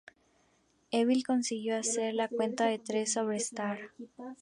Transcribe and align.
Evil 0.89 1.23
consiguió 1.23 1.77
hacer 1.77 2.15
la 2.15 2.27
cuenta 2.27 2.65
de 2.65 2.79
tres 2.79 3.13
sobre 3.13 3.37
Starr. 3.39 3.91